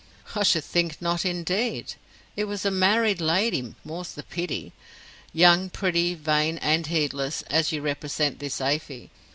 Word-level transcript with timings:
"I 0.33 0.41
should 0.41 0.63
think 0.63 0.99
not, 0.99 1.25
indeed. 1.25 1.93
It 2.35 2.45
was 2.45 2.65
a 2.65 2.71
married 2.71 3.21
lady, 3.21 3.75
more's 3.83 4.13
the 4.13 4.23
pity; 4.23 4.73
young, 5.31 5.69
pretty, 5.69 6.15
vain 6.15 6.57
and 6.57 6.87
heedless, 6.87 7.43
as 7.51 7.71
you 7.71 7.83
represent 7.83 8.39
this 8.39 8.59
Afy. 8.59 9.11